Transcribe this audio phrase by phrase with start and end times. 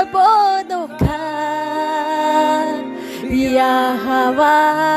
[0.00, 1.20] Labodoka
[3.56, 4.96] Yahavadira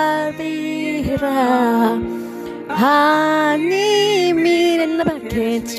[2.81, 5.73] Hani miren bakets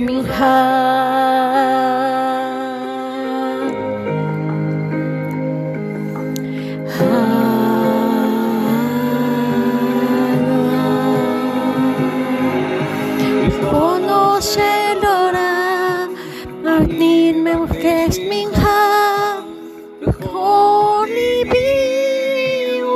[20.32, 21.68] Koni bi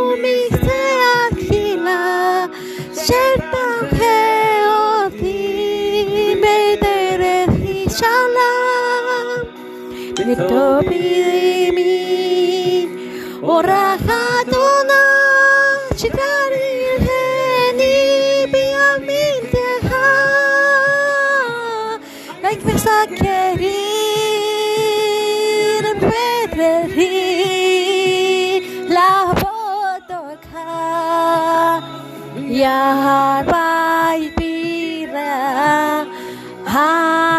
[0.01, 0.81] umi se
[1.17, 2.01] akila
[3.05, 3.65] Sherpa
[3.99, 5.39] heoti
[6.43, 7.37] Bedere
[7.99, 9.47] shalom
[10.27, 11.95] Vitobimi
[13.57, 15.01] Ora hadona
[15.99, 16.71] Chitari
[17.05, 17.95] heni
[18.53, 20.07] Biaminte ha.
[22.43, 23.88] Like Vesakeri
[26.59, 27.07] περιλάβω
[30.09, 30.21] το
[32.45, 32.79] χάρια
[33.51, 35.37] πάει πήρα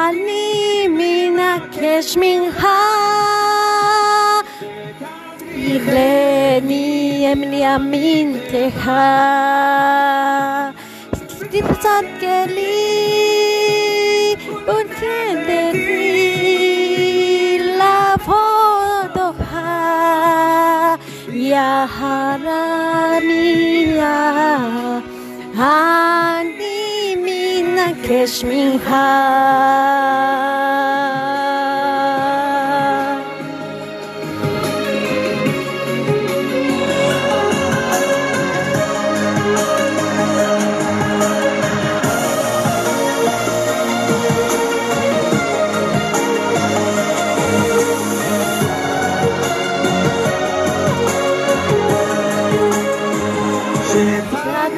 [0.08, 2.84] ανήμινα και σμιγχά
[5.68, 6.88] η γλένη
[7.32, 9.18] εμνία μην τεχά.
[11.12, 11.66] Στην
[12.20, 12.36] και
[21.60, 23.04] Yaharamia
[25.60, 28.72] Hani Mina Keshmin